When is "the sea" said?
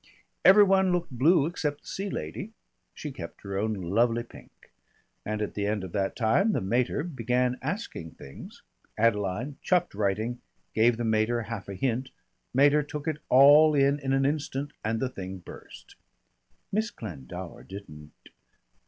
1.81-2.09